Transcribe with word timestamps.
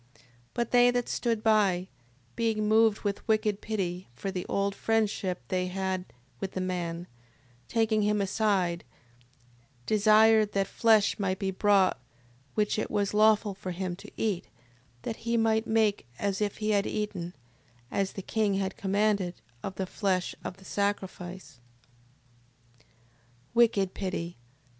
6:21. 0.15 0.21
But 0.55 0.71
they 0.71 0.89
that 0.89 1.07
stood 1.07 1.43
by, 1.43 1.87
being 2.35 2.67
moved 2.67 3.01
with 3.01 3.27
wicked 3.27 3.61
pity, 3.61 4.07
for 4.15 4.31
the 4.31 4.47
old 4.47 4.73
friendship 4.73 5.43
they 5.49 5.67
had 5.67 6.05
with 6.39 6.53
the 6.53 6.59
man, 6.59 7.05
taking 7.67 8.01
him 8.01 8.19
aside, 8.19 8.83
desired 9.85 10.53
that 10.53 10.65
flesh 10.65 11.19
might 11.19 11.37
be 11.37 11.51
brought 11.51 11.99
which 12.55 12.79
it 12.79 12.89
was 12.89 13.13
lawful 13.13 13.53
for 13.53 13.69
him 13.69 13.95
to 13.97 14.09
eat, 14.17 14.47
that 15.03 15.17
he 15.17 15.37
might 15.37 15.67
make 15.67 16.07
as 16.17 16.41
if 16.41 16.57
he 16.57 16.71
had 16.71 16.87
eaten, 16.87 17.35
as 17.91 18.13
the 18.13 18.23
king 18.23 18.55
had 18.55 18.75
commanded, 18.75 19.35
of 19.61 19.75
the 19.75 19.85
flesh 19.85 20.33
of 20.43 20.57
the 20.57 20.65
sacrifice: 20.65 21.59
Wicked 23.53 23.93
pity... 23.93 24.35